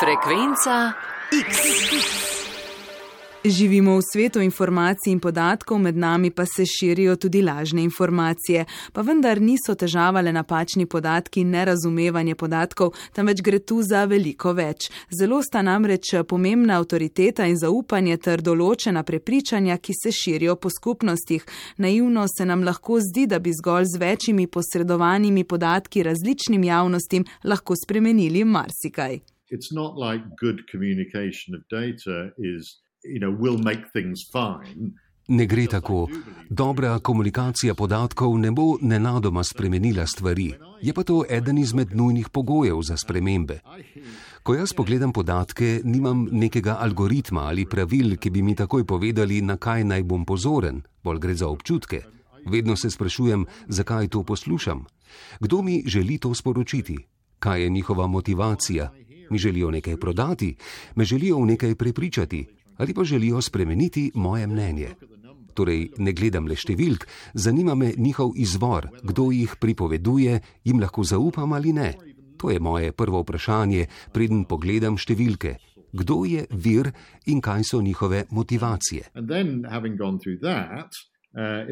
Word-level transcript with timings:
Frekvenca 0.00 0.92
X. 1.30 1.58
Živimo 3.44 3.96
v 3.96 4.02
svetu 4.12 4.40
informacij 4.40 5.12
in 5.12 5.20
podatkov, 5.20 5.78
med 5.78 5.96
nami 5.96 6.30
pa 6.30 6.46
se 6.46 6.64
širijo 6.66 7.16
tudi 7.16 7.42
lažne 7.42 7.82
informacije. 7.82 8.64
Pa 8.92 9.02
vendar 9.02 9.40
niso 9.40 9.74
težava 9.74 10.20
le 10.20 10.32
napačni 10.32 10.86
podatki 10.86 11.40
in 11.40 11.50
nerazumevanje 11.50 12.34
podatkov, 12.34 12.94
temveč 13.12 13.42
gre 13.42 13.58
tu 13.58 13.82
za 13.82 14.04
veliko 14.04 14.52
več. 14.52 14.88
Zelo 15.10 15.42
sta 15.42 15.62
namreč 15.62 16.14
pomembna 16.28 16.78
avtoriteta 16.78 17.46
in 17.46 17.56
zaupanje 17.56 18.16
ter 18.16 18.42
določena 18.42 19.02
prepričanja, 19.02 19.76
ki 19.78 19.92
se 20.02 20.12
širijo 20.12 20.56
po 20.56 20.70
skupnostih. 20.70 21.44
Naivno 21.76 22.26
se 22.38 22.46
nam 22.46 22.64
lahko 22.64 22.98
zdi, 23.00 23.26
da 23.26 23.38
bi 23.38 23.52
zgolj 23.52 23.84
z 23.94 24.00
večjimi 24.00 24.46
posredovanimi 24.46 25.44
podatki 25.44 26.02
različnim 26.02 26.64
javnostim 26.64 27.24
lahko 27.44 27.76
spremenili 27.76 28.44
marsikaj. 28.44 29.33
It's 29.54 29.70
not 29.80 29.92
like 30.06 30.22
good 30.44 30.58
communication 30.72 31.54
of 31.54 31.62
data 31.70 32.18
is, 32.38 32.62
you 33.04 33.20
know, 33.22 33.32
will 33.42 33.58
make 33.70 33.82
things 33.92 34.18
fine. 34.32 34.92
Ne 35.28 35.46
gre 35.46 35.66
tako. 35.66 36.08
Dobra 36.50 36.98
komunikacija 36.98 37.74
podatkov 37.74 38.38
ne 38.38 38.50
bo 38.50 38.76
nenadoma 38.80 39.44
spremenila 39.44 40.06
stvari. 40.06 40.52
Je 40.82 40.92
pa 40.92 41.02
to 41.02 41.24
eden 41.30 41.58
izmed 41.58 41.94
nujnih 41.96 42.28
pogojev 42.28 42.82
za 42.82 42.96
spremembe. 42.96 43.60
Ko 44.42 44.54
jaz 44.54 44.72
pogledam 44.72 45.12
podatke, 45.12 45.80
nimam 45.84 46.28
nekega 46.32 46.76
algoritma 46.80 47.40
ali 47.40 47.64
pravil, 47.66 48.16
ki 48.16 48.30
bi 48.30 48.42
mi 48.42 48.54
takoj 48.54 48.84
povedali, 48.84 49.40
na 49.40 49.56
kaj 49.56 49.84
naj 49.84 50.02
bom 50.02 50.24
pozoren, 50.24 50.82
bolj 51.04 51.18
gre 51.18 51.34
za 51.34 51.48
občutke. 51.48 52.02
Vedno 52.46 52.76
se 52.76 52.90
sprašujem, 52.90 53.46
zakaj 53.68 54.08
to 54.08 54.22
poslušam. 54.22 54.84
Kdo 55.40 55.62
mi 55.62 55.82
želi 55.86 56.18
to 56.18 56.34
sporočiti? 56.34 56.98
Kaj 57.38 57.62
je 57.62 57.68
njihova 57.68 58.06
motivacija? 58.06 58.92
Mi 59.30 59.38
želijo 59.38 59.70
nekaj 59.70 59.96
prodati, 59.96 60.56
me 60.94 61.04
želijo 61.04 61.38
v 61.38 61.46
nekaj 61.46 61.74
prepričati 61.74 62.46
ali 62.76 62.94
pa 62.94 63.04
želijo 63.04 63.42
spremeniti 63.42 64.10
moje 64.14 64.46
mnenje. 64.46 64.88
Torej, 65.54 65.90
ne 65.98 66.12
gledam 66.12 66.48
le 66.50 66.56
številk, 66.58 67.06
zanima 67.34 67.74
me 67.74 67.92
njihov 67.96 68.32
izvor, 68.36 68.88
kdo 69.02 69.30
jih 69.30 69.54
pripoveduje, 69.60 70.40
jim 70.64 70.80
lahko 70.82 71.04
zaupam 71.04 71.52
ali 71.52 71.72
ne. 71.72 71.92
To 72.36 72.50
je 72.50 72.60
moje 72.60 72.92
prvo 72.92 73.22
vprašanje, 73.22 73.86
preden 74.12 74.44
pogledam 74.44 74.98
številke. 74.98 75.56
Kdo 75.94 76.24
je 76.26 76.46
vir 76.50 76.90
in 77.30 77.40
kaj 77.40 77.62
so 77.70 77.78
njihove 77.80 78.24
motivacije? 78.30 79.14
And 79.14 79.30
then, 79.30 79.62
having 79.70 79.94
gone 79.96 80.18
through 80.18 80.42
that, 80.42 80.90
uh, 81.34 81.66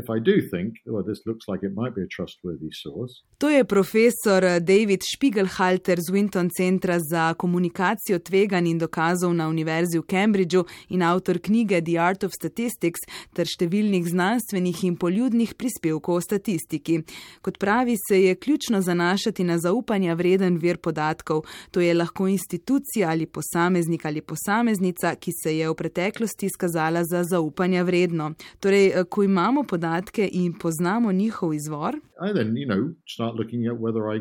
To 3.38 3.50
je 3.50 3.64
profesor 3.64 4.42
David 4.60 5.00
Spiegelhalter 5.14 6.00
z 6.00 6.12
Winton 6.12 6.50
Centra 6.56 6.98
za 6.98 7.34
komunikacijo 7.34 8.18
tveganj 8.18 8.68
in 8.68 8.78
dokazov 8.78 9.34
na 9.34 9.48
Univerzi 9.48 9.98
v 9.98 10.02
Cambridgeu 10.02 10.64
in 10.88 11.02
avtor 11.02 11.38
knjige 11.38 11.80
The 11.82 11.98
Art 11.98 12.24
of 12.24 12.32
Statistics 12.32 13.00
ter 13.34 13.46
številnih 13.46 14.06
znanstvenih 14.08 14.84
in 14.84 14.96
poljudnih 14.96 15.54
prispevkov 15.54 16.18
o 16.18 16.20
statistiki. 16.20 17.02
Kot 17.42 17.58
pravi, 17.58 17.96
se 18.08 18.22
je 18.22 18.34
ključno 18.34 18.80
zanašati 18.80 19.44
na 19.44 19.58
zaupanja 19.58 20.14
vreden 20.14 20.58
vir 20.58 20.78
podatkov. 20.78 21.44
To 21.70 21.80
je 21.80 21.94
lahko 21.94 22.28
institucija 22.28 23.10
ali 23.10 23.26
posameznik 23.26 24.06
ali 24.06 24.20
posameznica, 24.20 25.14
ki 25.14 25.32
se 25.42 25.56
je 25.58 25.68
v 25.68 25.74
preteklosti 25.74 26.46
izkazala 26.46 27.04
za 27.04 27.24
zaupanja 27.24 27.82
vredno. 27.82 28.32
Torej, 28.60 29.04
ko 29.10 29.22
imamo 29.22 29.51
podatke 29.60 30.24
in 30.32 30.52
poznamo 30.58 31.12
njihov 31.12 31.54
izvor, 31.54 31.94
I 32.28 32.32
then, 32.32 32.56
you 32.56 32.66
know, 32.66 32.82
start 33.14 33.34
looking 33.40 33.62
at 33.70 33.76
whether 33.84 34.02
I, 34.16 34.18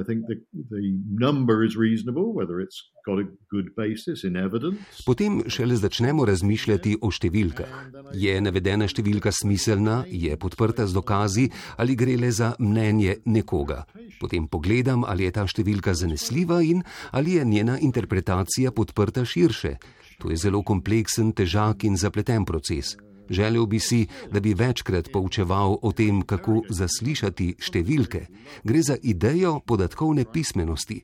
I 0.00 0.02
think 0.06 0.26
the, 0.30 0.36
the 0.74 0.82
number 1.26 1.56
is 1.66 1.72
reasonable, 1.76 2.26
whether 2.38 2.56
it's 2.64 2.78
got 3.06 3.18
a 3.24 3.26
good 3.54 3.68
basis 3.76 4.24
in 4.24 4.36
evidence. 4.36 4.78
Potem 5.06 5.42
šele 5.48 5.76
začnemo 5.76 6.24
razmišljati 6.24 6.96
o 7.00 7.10
številkah. 7.14 7.70
Je 8.18 8.34
navedena 8.40 8.88
številka 8.90 9.32
smiselna, 9.32 10.02
je 10.10 10.34
podprta 10.36 10.86
z 10.86 10.96
dokazi 10.98 11.46
ali 11.78 11.94
gre 11.94 12.16
le 12.18 12.32
za 12.32 12.54
mnenje 12.58 13.20
nekoga. 13.24 13.84
Potem 14.20 14.48
pogledam, 14.48 15.04
ali 15.06 15.28
je 15.28 15.34
ta 15.38 15.46
številka 15.46 15.94
zanesljiva 15.94 16.62
in 16.62 16.82
ali 17.12 17.38
je 17.38 17.44
njena 17.44 17.78
interpretacija 17.78 18.72
podprta 18.74 19.24
širše. 19.24 19.76
To 20.22 20.30
je 20.30 20.36
zelo 20.36 20.62
kompleksen, 20.62 21.32
težak 21.32 21.84
in 21.84 21.96
zapleten 22.00 22.44
proces. 22.44 22.96
Želel 23.30 23.66
bi 23.66 23.78
si, 23.80 24.06
da 24.32 24.40
bi 24.40 24.54
večkrat 24.54 25.08
poučeval 25.12 25.78
o 25.82 25.92
tem, 25.92 26.22
kako 26.22 26.62
zaslišati 26.68 27.54
številke. 27.58 28.26
Gre 28.64 28.82
za 28.82 28.96
idejo 29.02 29.60
podatkovne 29.66 30.24
pismenosti. 30.24 31.02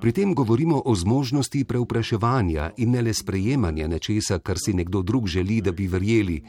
Pri 0.00 0.12
tem 0.12 0.34
govorimo 0.34 0.82
o 0.84 0.94
zmožnosti 0.94 1.64
preupraševanja 1.64 2.72
in 2.76 2.92
ne 2.92 3.02
le 3.02 3.14
sprejemanja 3.14 3.88
nečesa, 3.88 4.38
kar 4.38 4.60
si 4.60 4.74
nekdo 4.76 5.02
drug 5.02 5.28
želi, 5.28 5.60
da 5.60 5.72
bi 5.72 5.88
verjeli. 5.88 6.42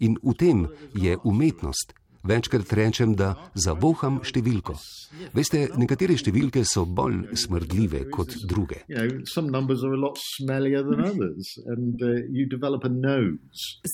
In 0.00 0.16
v 0.22 0.34
tem 0.34 0.66
je 0.94 1.16
umetnost. 1.24 1.99
Večkrat 2.20 2.72
rečem, 2.76 3.14
da 3.16 3.32
zavoham 3.56 4.18
številko. 4.20 4.74
Veste, 5.32 5.62
nekatere 5.80 6.18
številke 6.20 6.60
so 6.68 6.82
bolj 6.84 7.30
smrdljive 7.32 8.02
kot 8.12 8.34
druge. 8.44 8.82
Uh. 8.92 9.08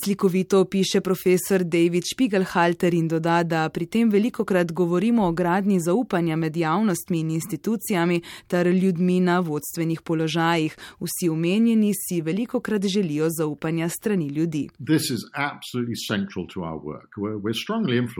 Slikovito 0.03 0.59
piše 0.67 1.01
profesor 1.01 1.63
David 1.63 2.03
Spiegelhalter 2.11 2.97
in 2.99 3.07
doda, 3.07 3.37
da 3.47 3.63
pri 3.71 3.87
tem 3.87 4.11
veliko 4.11 4.43
krat 4.43 4.75
govorimo 4.75 5.23
o 5.23 5.31
gradnji 5.31 5.79
zaupanja 5.87 6.35
med 6.35 6.59
javnostmi 6.59 7.23
in 7.23 7.31
institucijami 7.39 8.19
ter 8.51 8.67
ljudmi 8.67 9.21
na 9.23 9.39
vodstvenih 9.39 10.03
položajih. 10.03 10.75
Vsi 10.99 11.31
omenjeni 11.31 11.93
si 11.95 12.19
veliko 12.21 12.59
krat 12.59 12.83
želijo 12.91 13.31
zaupanja 13.31 13.87
strani 13.89 14.27
ljudi. 14.27 14.67
This 14.83 15.09
is 15.15 15.23
absolutely 15.31 15.95
central 16.11 16.43
to 16.51 16.67
our 16.67 16.83
work. 16.83 17.15
We're, 17.15 17.39
we're 17.39 17.55
strongly 17.55 17.95
influenced 17.95 18.16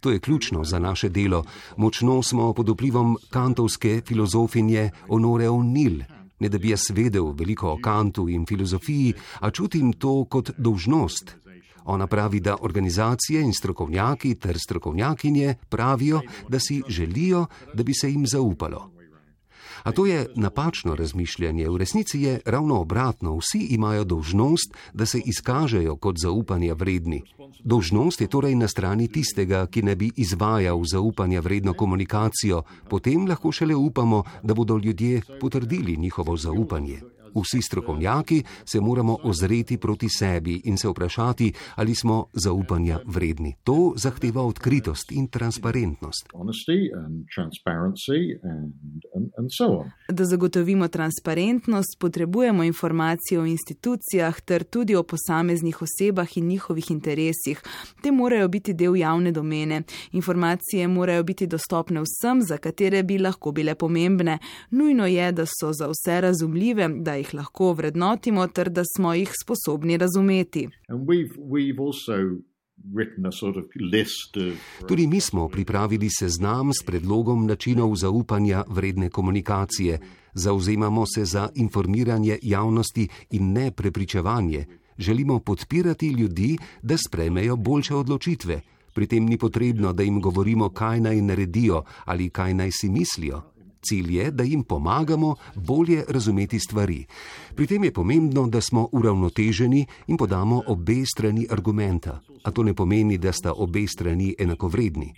To 0.00 0.10
je 0.10 0.20
ključno 0.20 0.64
za 0.64 0.78
naše 0.78 1.08
delo. 1.08 1.44
Močno 1.76 2.22
smo 2.22 2.52
pod 2.52 2.68
vplivom 2.68 3.16
kantovske 3.30 4.00
filozofinje 4.06 4.90
Honore 5.08 5.48
O'Neill. 5.48 6.02
Ne 6.40 6.48
da 6.48 6.58
bi 6.58 6.70
jaz 6.70 6.90
vedel 6.94 7.32
veliko 7.32 7.72
o 7.72 7.78
kantu 7.82 8.28
in 8.28 8.46
filozofiji, 8.46 9.14
a 9.40 9.50
čutim 9.50 9.92
to 9.92 10.24
kot 10.24 10.50
dolžnost. 10.58 11.36
Ona 11.84 12.06
pravi, 12.06 12.40
da 12.40 12.56
organizacije 12.60 13.42
in 13.42 13.52
strokovnjaki 13.52 14.34
ter 14.34 14.58
strokovnjakinje 14.58 15.54
pravijo, 15.68 16.20
da 16.48 16.60
si 16.60 16.82
želijo, 16.88 17.46
da 17.74 17.82
bi 17.82 17.94
se 17.94 18.10
jim 18.10 18.26
zaupalo. 18.26 18.97
A 19.82 19.92
to 19.92 20.06
je 20.06 20.26
napačno 20.34 20.94
razmišljanje. 20.94 21.68
V 21.68 21.76
resnici 21.76 22.20
je 22.20 22.40
ravno 22.44 22.80
obratno. 22.80 23.36
Vsi 23.36 23.58
imajo 23.58 24.04
dolžnost, 24.04 24.74
da 24.92 25.06
se 25.06 25.20
izkažejo 25.24 25.96
kot 25.96 26.16
zaupanja 26.18 26.74
vredni. 26.74 27.22
Dolžnost 27.64 28.20
je 28.20 28.26
torej 28.26 28.54
na 28.54 28.68
strani 28.68 29.08
tistega, 29.08 29.66
ki 29.66 29.82
ne 29.82 29.96
bi 29.96 30.10
izvajal 30.16 30.82
zaupanja 30.84 31.40
vredno 31.40 31.72
komunikacijo, 31.74 32.62
potem 32.90 33.26
lahko 33.28 33.52
šele 33.52 33.74
upamo, 33.74 34.22
da 34.42 34.54
bodo 34.54 34.76
ljudje 34.76 35.22
potrdili 35.40 35.96
njihovo 35.96 36.36
zaupanje. 36.36 37.00
Vsi 37.34 37.62
strokovnjaki 37.62 38.42
se 38.64 38.80
moramo 38.80 39.18
ozreti 39.22 39.78
proti 39.78 40.08
sebi 40.08 40.60
in 40.64 40.76
se 40.76 40.88
vprašati, 40.88 41.52
ali 41.74 41.94
smo 41.94 42.26
zaupanja 42.32 42.98
vredni. 43.06 43.54
To 43.64 43.92
zahteva 43.96 44.42
odkritost 44.42 45.12
in 45.12 45.28
transparentnost. 45.28 46.28
Da 50.08 50.24
zagotovimo 50.24 50.88
transparentnost, 50.88 51.98
potrebujemo 51.98 52.64
informacije 52.64 53.40
o 53.40 53.46
institucijah 53.46 54.40
ter 54.40 54.64
tudi 54.64 54.96
o 54.96 55.02
posameznih 55.02 55.82
osebah 55.82 56.36
in 56.36 56.48
njihovih 56.48 56.90
interesih. 56.90 57.62
Te 58.02 58.12
morajo 58.12 58.48
biti 58.48 58.74
del 58.74 58.96
javne 58.96 59.32
domene. 59.32 59.82
Informacije 60.12 60.88
morajo 60.88 61.22
biti 61.22 61.46
dostopne 61.46 62.00
vsem, 62.00 62.42
za 62.42 62.56
katere 62.56 63.02
bi 63.02 63.18
lahko 63.18 63.52
bile 63.52 63.74
pomembne. 63.74 64.38
Nujno 64.70 65.06
je, 65.06 65.32
da 65.32 65.46
so 65.46 65.72
za 65.72 65.88
vse 65.88 66.20
razumljive, 66.20 66.88
da 66.88 67.14
jih 67.18 67.34
lahko 67.34 67.72
vrednotimo 67.72 68.46
ter 68.46 68.70
da 68.70 68.82
smo 68.96 69.14
jih 69.14 69.32
sposobni 69.42 69.96
razumeti. 69.96 70.68
And 70.88 71.06
we've, 71.08 71.34
we've 71.36 71.80
also 71.80 72.38
written 72.94 73.26
a 73.26 73.32
sort 73.32 73.56
of 73.56 73.64
list 73.92 74.36
of. 74.36 74.86
Tudi 74.88 75.06
mi 75.06 75.20
smo 75.20 75.48
pripravili 75.48 76.08
seznam 76.10 76.72
s 76.72 76.82
predlogom 76.86 77.46
načinov 77.46 77.94
zaupanja 77.96 78.64
vredne 78.68 79.10
komunikacije. 79.10 80.00
Zauzemamo 80.34 81.06
se 81.06 81.24
za 81.24 81.48
informiranje 81.54 82.38
javnosti 82.42 83.08
in 83.30 83.52
ne 83.52 83.70
prepričevanje. 83.70 84.66
Želimo 84.98 85.38
podpirati 85.38 86.08
ljudi, 86.08 86.58
da 86.82 86.96
sprejmejo 86.96 87.56
boljše 87.56 87.94
odločitve. 87.94 88.60
Pri 88.94 89.06
tem 89.06 89.26
ni 89.26 89.38
potrebno, 89.38 89.92
da 89.92 90.02
jim 90.02 90.20
govorimo, 90.20 90.68
kaj 90.68 91.00
naj 91.00 91.20
naredijo 91.22 91.82
ali 92.04 92.30
kaj 92.30 92.54
naj 92.54 92.70
si 92.72 92.88
mislijo. 92.88 93.42
Cilj 93.82 94.16
je, 94.16 94.30
da 94.30 94.44
jim 94.44 94.62
pomagamo 94.62 95.34
bolje 95.54 96.04
razumeti 96.08 96.58
stvari. 96.58 97.06
Pri 97.54 97.66
tem 97.66 97.84
je 97.84 97.92
pomembno, 97.92 98.46
da 98.46 98.60
smo 98.60 98.88
uravnoteženi 98.92 99.86
in 100.06 100.16
podamo 100.16 100.62
obe 100.66 101.04
strani 101.06 101.46
argumenta. 101.50 102.20
A 102.42 102.50
to 102.50 102.62
ne 102.62 102.74
pomeni, 102.74 103.18
da 103.18 103.32
sta 103.32 103.52
obe 103.56 103.86
strani 103.86 104.34
enakovredni. 104.38 105.12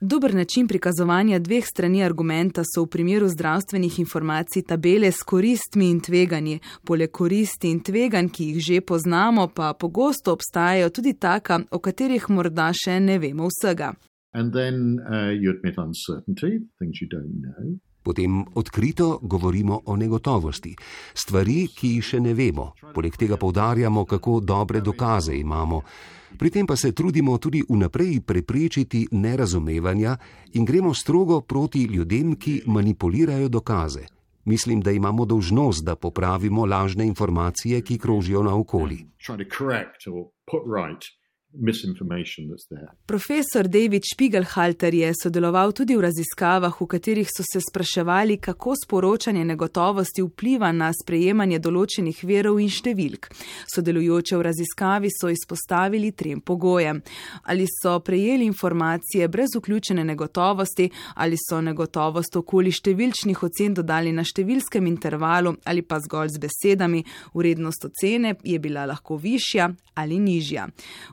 Dober 0.00 0.34
način 0.34 0.68
prikazovanja 0.68 1.38
dveh 1.38 1.66
strani 1.66 2.02
argumenta 2.04 2.62
so 2.74 2.82
v 2.82 2.86
primeru 2.86 3.28
zdravstvenih 3.28 3.98
informacij 3.98 4.62
tabele 4.62 5.12
s 5.12 5.22
koristmi 5.22 5.90
in 5.90 6.00
tveganji. 6.00 6.58
Poleg 6.84 7.10
koristi 7.10 7.70
in 7.70 7.80
tveganj, 7.80 8.28
ki 8.28 8.44
jih 8.44 8.60
že 8.60 8.80
poznamo, 8.80 9.48
pa 9.48 9.72
pogosto 9.72 10.32
obstajajo 10.32 10.90
tudi 10.90 11.14
taka, 11.14 11.60
o 11.70 11.78
katerih 11.78 12.30
morda 12.30 12.72
še 12.74 13.00
ne 13.00 13.18
vemo 13.18 13.48
vsega. 13.48 13.94
And 14.38 14.52
then 14.52 15.02
uh, 15.02 15.34
you 15.34 15.50
admit 15.50 15.74
uncertainty, 15.78 16.62
things 16.78 17.00
you 17.02 17.08
don't 17.10 17.42
know. 17.42 17.78
Potem 18.02 18.44
odkrito 18.54 19.18
govorimo 19.22 19.80
o 19.84 19.96
negotovosti, 19.96 20.76
stvari, 21.14 21.66
ki 21.74 21.88
jih 21.96 22.06
še 22.06 22.20
ne 22.22 22.32
vemo. 22.38 22.70
Poleg 22.94 23.18
tega 23.18 23.36
povdarjamo, 23.36 24.04
kako 24.06 24.38
dobre 24.40 24.80
dokaze 24.80 25.34
imamo. 25.36 25.82
Pri 26.38 26.50
tem 26.54 26.66
pa 26.66 26.76
se 26.76 26.92
trudimo 26.92 27.34
tudi 27.38 27.64
vnaprej 27.68 28.20
preprečiti 28.20 29.08
nerazumevanja 29.10 30.16
in 30.54 30.64
gremo 30.64 30.94
strogo 30.94 31.40
proti 31.40 31.84
ljudem, 31.90 32.36
ki 32.36 32.62
manipulirajo 32.66 33.48
dokaze. 33.48 34.06
Mislim, 34.44 34.80
da 34.80 34.90
imamo 34.90 35.24
dolžnost, 35.24 35.84
da 35.84 35.96
popravimo 35.96 36.64
lažne 36.66 37.06
informacije, 37.06 37.82
ki 37.82 37.98
krožijo 37.98 38.42
naokoli. 38.42 39.04
Profesor 43.06 43.68
David 43.68 44.02
Spiegelhalter 44.14 44.94
je 44.94 45.12
sodeloval 45.22 45.72
tudi 45.72 45.96
v 45.96 46.04
raziskavah, 46.04 46.76
v 46.80 46.86
katerih 46.86 47.28
so 47.28 47.42
se 47.42 47.60
spraševali, 47.60 48.36
kako 48.36 48.74
sporočanje 48.76 49.44
negotovosti 49.44 50.22
vpliva 50.22 50.68
na 50.72 50.92
sprejemanje 50.92 51.58
določenih 51.58 52.20
verov 52.28 52.60
in 52.60 52.68
številk. 52.68 53.30
Sodelujoče 53.74 54.36
v 54.36 54.44
raziskavi 54.44 55.08
so 55.08 55.32
izpostavili 55.32 56.12
trem 56.12 56.44
pogojem. 56.44 57.00
Ali 57.48 57.64
so 57.64 57.96
prejeli 58.04 58.44
informacije 58.44 59.28
brez 59.28 59.56
vključene 59.56 60.04
negotovosti, 60.04 60.90
ali 61.16 61.40
so 61.40 61.62
negotovost 61.64 62.36
okoli 62.36 62.70
številčnih 62.70 63.42
ocen 63.42 63.74
dodali 63.74 64.12
na 64.12 64.22
številskem 64.22 64.86
intervalu 64.86 65.56
ali 65.64 65.80
pa 65.82 65.96
zgolj 65.96 66.36
z 66.36 66.44
besedami, 66.44 67.02
vrednost 67.34 67.88
ocene 67.88 68.36
je 68.44 68.60
bila 68.60 68.84
lahko 68.84 69.16
višja 69.16 69.72
ali 69.98 70.20
nižja. 70.22 70.68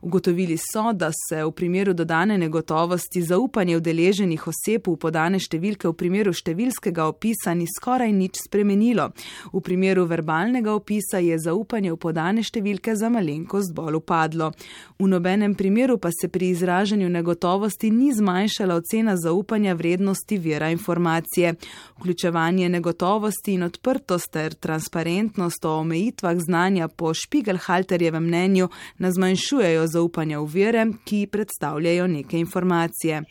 Ugotovili 0.05 0.34
so, 0.57 0.93
da 0.93 1.11
se 1.29 1.43
v 1.43 1.51
primeru 1.51 1.93
dodane 1.93 2.37
negotovosti 2.37 3.21
zaupanje 3.21 3.77
vdeleženih 3.77 4.47
oseb 4.47 4.87
v 4.87 4.95
podane 4.97 5.39
številke 5.39 5.87
v 5.87 5.93
primeru 5.93 6.33
številskega 6.33 7.05
opisa 7.07 7.53
ni 7.53 7.65
skoraj 7.67 8.11
nič 8.11 8.41
spremenilo. 8.47 9.11
V 9.53 9.61
primeru 9.61 10.05
verbalnega 10.05 10.73
opisa 10.75 11.21
je 11.23 11.37
zaupanje 11.39 11.93
v 11.93 11.97
podane 11.97 12.43
številke 12.43 12.95
za 12.95 13.09
malenkost 13.09 13.73
bolj 13.75 13.99
upadlo. 14.01 14.51
V 14.99 15.07
nobenem 15.07 15.55
primeru 15.55 15.97
pa 15.97 16.09
se 16.11 16.27
pri 16.27 16.51
izražanju 16.55 17.09
negotovosti 17.09 17.91
ni 17.91 18.11
zmanjšala 18.13 18.75
ocena 18.75 19.15
zaupanja 19.17 19.75
vrednosti 19.75 20.38
vira 20.38 20.69
informacije. 20.73 21.55
Vključevanje 21.99 22.69
negotovosti 22.69 23.55
in 23.55 23.63
odprtost 23.63 24.31
ter 24.31 24.53
transparentnost 24.53 25.65
o 25.65 25.77
omejitvah 25.79 26.38
znanja 26.39 26.88
po 26.88 27.13
Špigelhalterjevem 27.13 28.23
mnenju 28.23 28.69
nas 28.97 29.13
zmanjšujejo 29.15 29.88
zaupanje 29.88 30.14
zaupanja 30.15 30.39
v 30.39 30.47
vere, 30.47 30.85
ki 31.03 31.27
predstavljajo 31.27 32.07
neke 32.07 32.39
informacije. 32.39 33.23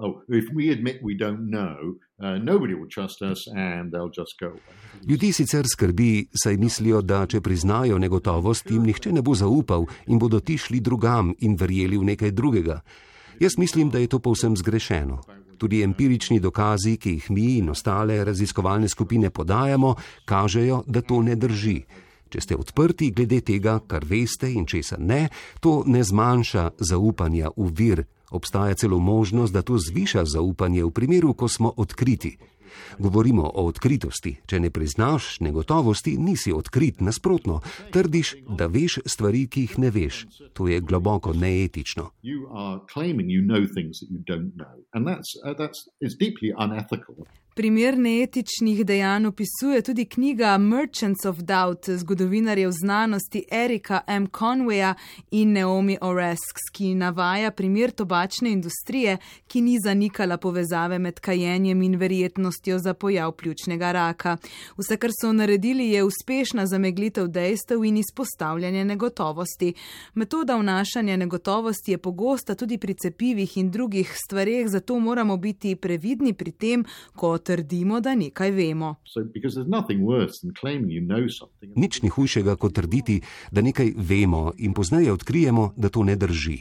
Oh, 0.00 0.22
if 0.28 0.44
we 0.54 0.70
admit 0.72 1.00
we 1.02 1.14
don't 1.18 1.50
know, 1.50 1.98
uh, 2.22 2.38
nobody 2.38 2.74
will 2.74 2.88
trust 2.88 3.20
us 3.22 3.48
and 3.48 3.90
they'll 3.90 4.14
just 4.14 4.38
go. 4.40 4.58
Ljudi 5.08 5.32
sicer 5.32 5.64
skrbi, 5.66 6.28
saj 6.42 6.56
mislijo, 6.56 7.02
da 7.02 7.26
če 7.26 7.40
priznajo 7.40 7.98
negotovost, 7.98 8.70
jim 8.70 8.82
nihče 8.86 9.12
ne 9.12 9.22
bo 9.22 9.34
zaupal 9.34 9.86
in 10.06 10.18
bodo 10.18 10.40
ti 10.40 10.58
šli 10.58 10.80
drugam 10.80 11.34
in 11.38 11.56
verjeli 11.58 11.98
v 11.98 12.04
nekaj 12.04 12.30
drugega. 12.30 12.80
Jaz 13.40 13.58
mislim, 13.58 13.90
da 13.90 13.98
je 13.98 14.06
to 14.06 14.18
povsem 14.18 14.56
zgrešeno. 14.56 15.18
Tudi 15.58 15.82
empirični 15.82 16.38
dokazi, 16.40 16.96
ki 16.96 17.10
jih 17.10 17.30
mi 17.30 17.56
in 17.58 17.70
ostale 17.70 18.24
raziskovalne 18.24 18.88
skupine 18.88 19.30
podajamo, 19.30 19.96
kažejo, 20.24 20.84
da 20.86 21.02
to 21.02 21.22
ne 21.22 21.34
drži. 21.34 21.82
Če 22.28 22.40
ste 22.44 22.56
odprti 22.56 23.10
glede 23.16 23.40
tega, 23.40 23.78
kar 23.86 24.04
veste 24.04 24.50
in 24.52 24.66
česa 24.66 24.98
ne, 25.00 25.28
to 25.60 25.82
ne 25.86 26.04
zmanjša 26.04 26.70
zaupanja 26.78 27.54
v 27.56 27.72
vir. 27.72 28.04
Obstaja 28.30 28.74
celo 28.74 28.98
možnost, 28.98 29.52
da 29.52 29.62
to 29.62 29.78
zviša 29.80 30.24
zaupanje 30.24 30.84
v 30.84 30.90
primeru, 30.92 31.32
ko 31.34 31.48
smo 31.48 31.72
odkriti. 31.76 32.36
Govorimo 32.98 33.42
o 33.54 33.64
odkritosti. 33.66 34.34
Če 34.46 34.60
ne 34.60 34.70
priznaš 34.70 35.38
negotovosti, 35.40 36.16
nisi 36.18 36.52
odkrit, 36.52 37.00
nasprotno, 37.00 37.60
trdiš, 37.92 38.34
da 38.58 38.66
veš 38.66 39.00
stvari, 39.06 39.46
ki 39.48 39.66
jih 39.66 39.78
ne 39.78 39.90
veš. 39.94 40.24
To 40.52 40.68
je 40.68 40.80
globoko 40.80 41.32
neetično. 41.32 42.10
Primer 47.58 47.98
neetičnih 47.98 48.84
dejanj 48.86 49.26
opisuje 49.26 49.82
tudi 49.82 50.04
knjiga 50.04 50.58
Merchants 50.58 51.24
of 51.26 51.36
Doubt 51.36 51.88
zgodovinarjev 51.90 52.70
znanosti 52.70 53.44
Erika 53.50 54.00
M. 54.06 54.26
Conwaya 54.26 54.94
in 55.30 55.52
Naomi 55.52 55.96
Oresks, 56.00 56.70
ki 56.72 56.94
navaja 56.94 57.50
primer 57.50 57.90
tobačne 57.90 58.52
industrije, 58.52 59.16
ki 59.46 59.60
ni 59.60 59.74
zanikala 59.84 60.36
povezave 60.36 60.98
med 60.98 61.20
kajenjem 61.20 61.82
in 61.82 61.96
verjetnostjo 61.96 62.78
za 62.78 62.94
pojav 62.94 63.32
pljučnega 63.32 63.92
raka. 63.92 64.36
Vse, 64.76 64.96
kar 64.96 65.10
so 65.20 65.32
naredili, 65.32 65.90
je 65.90 66.04
uspešna 66.04 66.66
zameglitev 66.66 67.26
dejstev 67.26 67.84
in 67.84 67.96
izpostavljanje 67.96 68.84
negotovosti. 68.84 69.72
Metoda 70.14 70.56
vnašanja 70.56 71.16
negotovosti 71.16 71.90
je 71.90 71.98
pogosta 71.98 72.54
tudi 72.54 72.78
pri 72.78 72.94
cepivih 72.94 73.56
in 73.56 73.70
drugih 73.70 74.14
stvareh, 74.24 74.68
zato 74.68 74.98
moramo 74.98 75.36
biti 75.36 75.76
previdni 75.76 76.32
pri 76.34 76.52
tem, 76.52 76.84
ko 77.16 77.38
trdimo, 77.48 78.00
da 78.00 78.14
nekaj 78.14 78.50
vemo. 78.50 78.94
Nič 81.76 82.02
ni 82.02 82.08
hujšega, 82.08 82.56
kot 82.56 82.74
trditi, 82.76 83.20
da 83.52 83.64
nekaj 83.64 83.92
vemo 83.96 84.52
in 84.58 84.74
poznaje 84.76 85.12
odkrijemo, 85.12 85.72
da 85.76 85.88
to 85.88 86.04
ne 86.04 86.16
drži. 86.16 86.58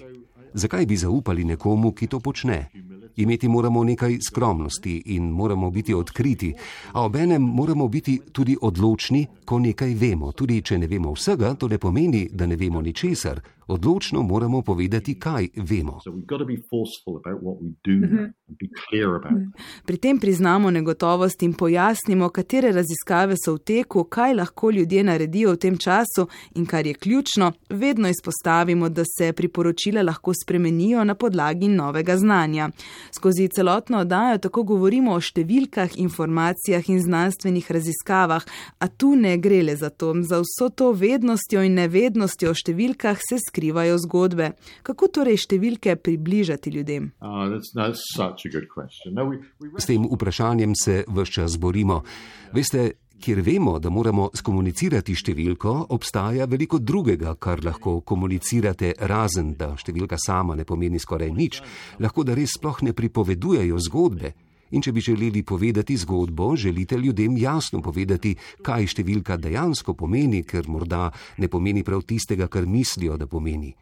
Zakaj 0.54 0.86
bi 0.86 0.96
zaupali 0.98 1.44
nekomu, 1.44 1.92
ki 1.92 2.08
to 2.08 2.20
počne? 2.20 2.70
Imeti 3.18 3.48
moramo 3.48 3.84
nekaj 3.84 4.20
skromnosti 4.22 5.04
in 5.06 5.28
moramo 5.30 5.72
biti 5.72 5.94
odkriti, 5.94 6.54
a 6.94 7.04
obenem 7.04 7.42
moramo 7.42 7.88
biti 7.88 8.20
tudi 8.32 8.56
odločni, 8.62 9.26
ko 9.46 9.60
nekaj 9.60 9.94
vemo. 9.94 10.32
Tudi 10.32 10.62
če 10.62 10.78
ne 10.78 10.88
vemo 10.88 11.12
vsega, 11.12 11.54
to 11.60 11.68
ne 11.68 11.78
pomeni, 11.78 12.30
da 12.32 12.48
ne 12.48 12.56
vemo 12.56 12.82
ničesar. 12.82 13.42
Odločno 13.68 14.22
moramo 14.22 14.62
povedati, 14.62 15.20
kaj 15.20 15.48
vemo. 15.56 16.00
Pri 19.86 19.98
tem 19.98 20.20
priznamo 20.20 20.72
negotovost 20.72 21.44
in 21.44 21.54
pojasnimo, 21.54 22.30
katere 22.30 22.72
raziskave 22.72 23.36
so 23.46 23.54
v 23.54 23.60
teku, 23.60 24.04
kaj 24.04 24.34
lahko 24.34 24.72
ljudje 24.72 25.04
naredijo 25.04 25.52
v 25.52 25.58
tem 25.58 25.78
času 25.78 26.28
in 26.56 26.66
kar 26.66 26.88
je 26.88 26.94
ključno, 26.94 27.52
vedno 27.70 28.10
izpostavimo, 28.10 28.90
da 28.90 29.04
se 29.18 29.34
priporočila 29.34 30.02
lahko 30.02 30.34
spremenijo 30.44 31.04
na 31.04 31.16
podlagi 31.16 31.68
novega 31.68 32.18
znanja. 32.18 32.70
Skozi 33.12 33.48
celotno 33.48 34.00
oddajo 34.00 34.38
tako 34.38 34.64
govorimo 34.64 35.12
o 35.12 35.20
številkah, 35.22 35.98
informacijah 35.98 36.90
in 36.90 37.04
znanstvenih 37.04 37.72
raziskavah, 37.72 38.48
a 38.80 38.88
tu 38.88 39.16
ne 39.16 39.38
gre 39.38 39.62
le 39.64 39.76
za 39.76 39.90
to. 39.90 40.14
Za 40.24 40.40
vso 40.40 40.70
to 40.70 40.92
vednostjo 40.92 41.68
in 41.68 41.76
nevednostjo 41.76 42.56
o 42.56 42.56
številkah 42.56 43.20
se 43.20 43.36
skriva 43.44 43.57
skrivajo 43.58 43.98
zgodbe. 44.06 44.52
Kako 44.86 45.10
torej 45.10 45.42
številke 45.42 45.98
približati 45.98 46.70
ljudem? 46.70 47.10
Uh, 47.22 47.50
that's, 47.50 47.74
that's 47.74 48.06
no, 49.10 49.26
we, 49.26 49.42
we... 49.60 49.74
S 49.82 49.90
tem 49.90 50.06
vprašanjem 50.06 50.78
se 50.78 51.04
vse 51.08 51.32
čas 51.32 51.58
borimo. 51.58 52.04
Veste, 52.54 52.92
kjer 53.18 53.42
vemo, 53.42 53.80
da 53.82 53.90
moramo 53.90 54.30
skomunicirati 54.38 55.16
številko, 55.18 55.88
obstaja 55.90 56.46
veliko 56.46 56.78
drugega, 56.78 57.34
kar 57.42 57.64
lahko 57.66 58.02
komunicirate, 58.06 58.94
razen 59.10 59.56
da 59.58 59.74
številka 59.78 60.20
sama 60.22 60.56
ne 60.56 60.68
pomeni 60.68 61.02
skoraj 61.02 61.32
nič, 61.34 61.62
lahko 62.04 62.28
da 62.28 62.38
res 62.38 62.58
sploh 62.60 62.84
ne 62.86 62.94
pripovedujejo 62.94 63.82
zgodbe. 63.90 64.36
In 64.72 64.82
če 64.82 64.92
bi 64.92 65.02
želeli 65.02 65.44
povedati 65.44 65.98
zgodbo, 65.98 66.56
želite 66.56 66.98
ljudem 66.98 67.38
jasno 67.38 67.82
povedati, 67.82 68.36
kaj 68.62 68.88
številka 68.94 69.38
dejansko 69.38 69.94
pomeni, 69.94 70.44
ker 70.44 70.68
morda 70.68 71.12
ne 71.38 71.48
pomeni 71.48 71.84
prav 71.84 72.04
tistega, 72.04 72.48
kar 72.48 72.66
mislijo, 72.68 73.18
da 73.18 73.28
pomeni. 73.28 73.74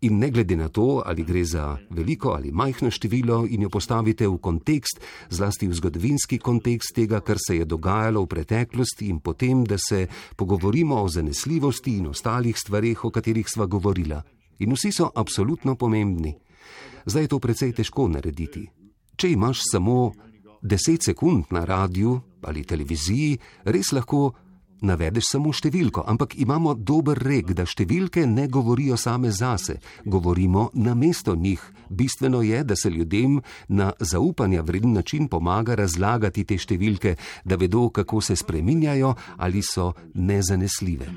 In 0.00 0.18
ne 0.18 0.30
glede 0.30 0.56
na 0.56 0.68
to, 0.68 1.02
ali 1.06 1.24
gre 1.24 1.44
za 1.44 1.78
veliko 1.90 2.30
ali 2.36 2.52
majhno 2.52 2.90
število, 2.90 3.46
in 3.50 3.62
jo 3.62 3.70
postavite 3.70 4.26
v 4.28 4.38
kontekst, 4.38 5.00
zlasti 5.30 5.68
v 5.68 5.74
zgodovinski 5.74 6.38
kontekst 6.38 6.94
tega, 6.94 7.20
kar 7.20 7.38
se 7.40 7.56
je 7.56 7.64
dogajalo 7.64 8.22
v 8.22 8.30
preteklosti, 8.34 9.08
in 9.08 9.20
potem, 9.20 9.64
da 9.64 9.78
se 9.78 10.06
pogovorimo 10.36 11.02
o 11.02 11.08
zanesljivosti 11.08 11.98
in 11.98 12.10
ostalih 12.12 12.58
stvareh, 12.58 13.04
o 13.04 13.10
katerih 13.10 13.46
sva 13.48 13.66
govorila. 13.66 14.22
In 14.58 14.74
vsi 14.74 14.92
so 14.92 15.10
absolutno 15.14 15.74
pomembni. 15.74 16.34
Zdaj 17.06 17.22
je 17.22 17.28
to 17.28 17.38
precej 17.38 17.72
težko 17.72 18.08
narediti. 18.08 18.77
Če 19.18 19.32
imaš 19.34 19.64
samo 19.72 20.12
10 20.62 21.02
sekund 21.04 21.50
na 21.50 21.64
radiju 21.64 22.20
ali 22.46 22.62
televiziji, 22.64 23.38
res 23.66 23.90
lahko 23.92 24.28
navedeš 24.86 25.32
samo 25.32 25.50
številko, 25.52 26.04
ampak 26.06 26.36
imamo 26.38 26.74
dober 26.74 27.18
rek, 27.18 27.50
da 27.58 27.66
številke 27.66 28.22
ne 28.30 28.46
govorijo 28.46 28.94
same 28.96 29.32
zase, 29.34 29.80
govorimo 30.06 30.68
na 30.78 30.94
mesto 30.94 31.34
njih. 31.34 31.58
Bistveno 31.90 32.44
je, 32.46 32.62
da 32.62 32.76
se 32.76 32.90
ljudem 32.94 33.40
na 33.68 33.90
zaupanja 33.98 34.62
vreden 34.62 34.94
način 34.94 35.26
pomaga 35.28 35.74
razlagati 35.74 36.44
te 36.44 36.58
številke, 36.60 37.16
da 37.44 37.58
vedo, 37.58 37.88
kako 37.90 38.20
se 38.22 38.36
spreminjajo 38.38 39.14
ali 39.38 39.62
so 39.66 39.90
nezanesljive. 40.14 41.10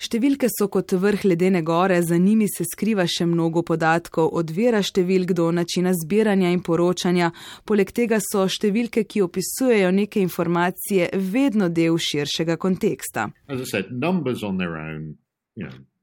Številke 0.00 0.48
so 0.48 0.68
kot 0.72 0.94
vrh 0.96 1.24
ledene 1.28 1.60
gore, 1.62 1.98
za 2.02 2.16
njimi 2.16 2.48
se 2.48 2.64
skriva 2.64 3.04
še 3.04 3.26
mnogo 3.28 3.62
podatkov, 3.62 4.30
od 4.32 4.52
vera 4.56 4.80
številk 4.80 5.34
do 5.36 5.50
načina 5.52 5.92
zbiranja 5.92 6.52
in 6.54 6.62
poročanja. 6.64 7.32
Poleg 7.68 7.92
tega 7.92 8.22
so 8.24 8.46
številke, 8.48 9.04
ki 9.04 9.26
opisujejo 9.26 9.92
neke 9.92 10.22
informacije, 10.24 11.10
vedno 11.12 11.68
del 11.68 12.00
širšega 12.00 12.56
konteksta. 12.56 13.28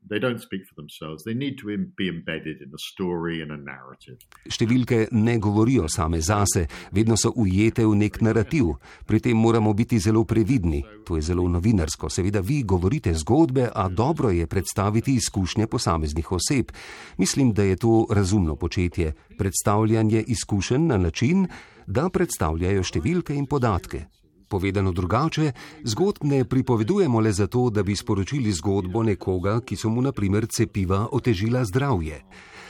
They 0.09 0.19
don't 0.19 0.39
speak 0.39 0.67
for 0.69 0.75
themselves. 0.75 1.23
They 1.23 1.33
need 1.33 1.57
to 1.61 1.65
be 1.97 2.07
embedded 2.09 2.61
in 2.61 2.69
a 2.69 2.81
story 2.93 3.41
and 3.41 3.51
a 3.51 3.57
narrative. 3.57 4.21
Številke 4.45 5.07
ne 5.11 5.37
govorijo 5.41 5.87
same 5.89 6.21
zase, 6.21 6.67
vedno 6.93 7.17
so 7.17 7.31
ujete 7.33 7.85
v 7.85 7.95
nek 7.97 8.21
narativ. 8.21 8.75
Pri 9.09 9.19
tem 9.19 9.37
moramo 9.37 9.73
biti 9.73 9.97
zelo 9.99 10.23
previdni. 10.23 10.83
To 11.09 11.17
je 11.17 11.25
zelo 11.25 11.47
novinarsko. 11.49 12.09
Seveda 12.09 12.43
vi 12.45 12.61
govorite 12.63 13.13
zgodbe, 13.17 13.69
a 13.73 13.87
dobro 13.89 14.29
je 14.29 14.45
predstaviti 14.47 15.15
izkušnje 15.15 15.67
posameznih 15.67 16.31
oseb. 16.31 16.69
Mislim, 17.17 17.53
da 17.53 17.63
je 17.63 17.75
to 17.75 18.05
razumno 18.09 18.55
početje. 18.55 19.13
Predstavljanje 19.37 20.21
izkušenj 20.27 20.85
na 20.85 20.97
način, 20.97 21.47
da 21.87 22.09
predstavljajo 22.09 22.83
številke 22.83 23.33
in 23.33 23.45
podatke. 23.49 24.05
Povedano 24.47 24.91
drugače, 24.91 25.51
zgodb 25.83 26.23
ne 26.23 26.43
pripovedujemo 26.45 27.19
le 27.19 27.31
zato, 27.31 27.69
da 27.69 27.83
bi 27.83 27.95
sporočili 27.95 28.51
zgodbo 28.51 29.03
nekoga, 29.03 29.59
ki 29.61 29.75
so 29.75 29.89
mu 29.89 30.01
naprimer 30.01 30.47
cepiva 30.47 31.07
otežila 31.11 31.65
zdravje. 31.65 32.21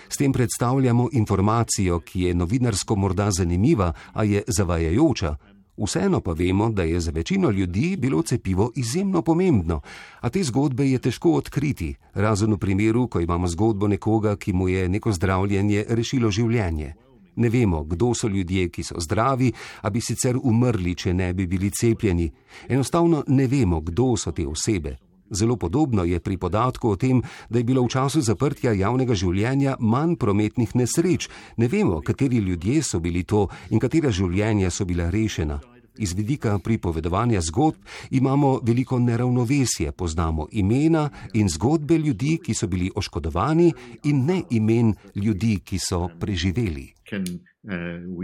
S 0.10 0.18
tem 0.18 0.34
predstavljamo 0.34 1.10
informacijo, 1.12 2.00
ki 2.00 2.22
je 2.22 2.34
novinarsko 2.34 2.96
morda 2.96 3.32
zanimiva, 3.32 3.94
a 4.14 4.24
je 4.24 4.44
zavajajoča. 4.48 5.36
Vseeno 5.78 6.22
pa 6.22 6.32
vemo, 6.32 6.70
da 6.70 6.84
je 6.84 7.00
za 7.00 7.12
večino 7.12 7.50
ljudi 7.50 7.96
bilo 8.00 8.22
cepivo 8.22 8.72
izjemno 8.76 9.22
pomembno, 9.22 9.82
a 10.20 10.30
te 10.30 10.44
zgodbe 10.44 10.90
je 10.90 11.00
težko 11.00 11.32
odkriti, 11.32 11.96
razen 12.14 12.54
v 12.54 12.58
primeru, 12.58 13.08
ko 13.08 13.20
imamo 13.20 13.48
zgodbo 13.48 13.88
nekoga, 13.88 14.36
ki 14.36 14.54
mu 14.54 14.70
je 14.70 14.90
neko 14.90 15.12
zdravljenje 15.12 15.86
rešilo 15.90 16.32
življenje. 16.32 16.94
Ne 17.36 17.50
vemo, 17.50 17.84
kdo 17.84 18.14
so 18.14 18.28
ljudje, 18.28 18.70
ki 18.70 18.84
so 18.84 19.00
zdravi, 19.00 19.52
a 19.82 19.90
bi 19.90 20.02
sicer 20.02 20.38
umrli, 20.38 20.96
če 20.96 21.14
ne 21.14 21.34
bi 21.34 21.48
bili 21.48 21.72
cepljeni. 21.72 22.32
Enostavno 22.68 23.24
ne 23.28 23.48
vemo, 23.48 23.82
kdo 23.82 24.16
so 24.18 24.32
te 24.32 24.48
osebe. 24.48 24.98
Zelo 25.30 25.56
podobno 25.58 26.04
je 26.04 26.20
pri 26.20 26.38
podatku 26.38 26.90
o 26.90 26.96
tem, 26.96 27.22
da 27.50 27.58
je 27.58 27.64
bilo 27.64 27.84
v 27.84 27.90
času 27.90 28.22
zaprtja 28.22 28.76
javnega 28.78 29.16
življenja 29.18 29.76
manj 29.80 30.16
prometnih 30.22 30.76
nesreč. 30.76 31.30
Ne 31.58 31.68
vemo, 31.68 32.02
kateri 32.02 32.38
ljudje 32.38 32.84
so 32.84 33.00
bili 33.00 33.24
to 33.24 33.48
in 33.70 33.80
katera 33.80 34.12
življenja 34.12 34.70
so 34.70 34.86
bila 34.86 35.10
rešena. 35.10 35.75
Iz 35.98 36.14
vidika 36.14 36.60
pripovedovanja 36.60 37.42
zgodb 37.42 37.78
imamo 38.12 38.60
veliko 38.64 39.00
neravnovesje, 39.00 39.92
poznamo 39.92 40.48
imena 40.52 41.10
in 41.34 41.50
zgodbe 41.50 41.98
ljudi, 41.98 42.38
ki 42.44 42.54
so 42.54 42.68
bili 42.68 42.92
oškodovani, 42.96 43.74
in 44.04 44.26
ne 44.26 44.42
imen 44.50 44.94
ljudi, 45.16 45.60
ki 45.66 45.80
so 45.80 46.08
preživeli. 46.20 46.94
Can, 47.10 47.24
uh, 47.64 48.16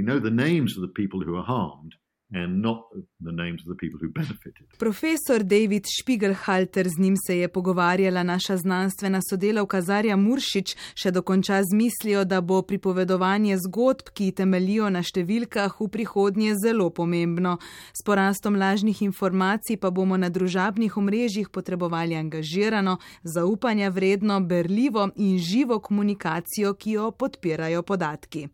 Profesor 4.80 5.44
David 5.44 5.84
Spiegelhalter, 6.00 6.88
z 6.88 7.00
njim 7.00 7.16
se 7.28 7.38
je 7.38 7.48
pogovarjala 7.48 8.24
naša 8.24 8.58
znanstvena 8.58 9.20
sodelavka 9.30 9.82
Zarja 9.82 10.16
Muršič, 10.16 10.76
še 10.96 11.12
dokonča 11.12 11.60
z 11.64 11.76
mislijo, 11.76 12.24
da 12.24 12.42
bo 12.42 12.62
pripovedovanje 12.62 13.58
zgodb, 13.66 14.14
ki 14.16 14.32
temelijo 14.32 14.88
na 14.90 15.02
številkah, 15.04 15.76
v 15.80 15.88
prihodnje 15.92 16.56
zelo 16.64 16.88
pomembno. 16.90 17.58
S 17.92 18.06
porastom 18.08 18.56
lažnih 18.56 19.02
informacij 19.04 19.76
pa 19.82 19.92
bomo 19.92 20.16
na 20.18 20.30
družabnih 20.32 20.96
omrežjih 20.98 21.50
potrebovali 21.52 22.16
angažirano, 22.16 22.96
zaupanja 23.24 23.92
vredno, 23.92 24.40
berljivo 24.40 25.10
in 25.18 25.36
živo 25.36 25.82
komunikacijo, 25.84 26.74
ki 26.80 26.96
jo 26.96 27.12
podpirajo 27.12 27.84
podatki. 27.84 28.48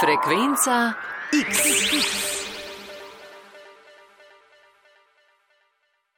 Frekvenca 0.00 0.76
X. 1.32 2.19